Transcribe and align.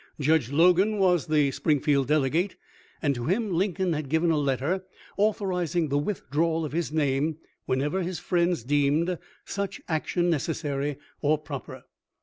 Judge 0.19 0.51
Logan 0.51 0.97
was 0.97 1.27
the 1.27 1.51
Spring 1.51 1.79
field 1.79 2.07
delegate, 2.07 2.55
and 3.03 3.13
to 3.13 3.25
him 3.25 3.51
Lincoln 3.53 3.93
had 3.93 4.09
given 4.09 4.31
a 4.31 4.35
letter 4.39 4.83
authorizing 5.15 5.89
the 5.89 5.99
withdrawal 5.99 6.65
of 6.65 6.71
his 6.71 6.91
name 6.91 7.37
whenever 7.67 8.01
his 8.01 8.17
friends 8.17 8.63
deemed 8.63 9.19
such 9.45 9.79
action 9.87 10.27
necessary 10.27 10.97
or 11.21 11.37
proper. 11.37 11.83